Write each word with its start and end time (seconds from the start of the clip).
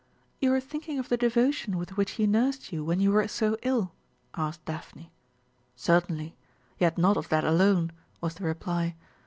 "You 0.39 0.51
are 0.55 0.59
thinking 0.59 0.97
of 0.97 1.09
the 1.09 1.15
devotion 1.17 1.77
with 1.77 1.95
which 1.95 2.13
he 2.13 2.25
nursed 2.25 2.73
you 2.73 2.83
when 2.83 2.99
you 2.99 3.11
were 3.11 3.27
so 3.27 3.55
ill?" 3.61 3.93
asked 4.33 4.65
Daphne. 4.65 5.11
"Certainly; 5.75 6.35
yet 6.79 6.97
not 6.97 7.17
of 7.17 7.29
that 7.29 7.43
alone," 7.43 7.91
was 8.19 8.33
the 8.33 8.45
reply. 8.45 8.95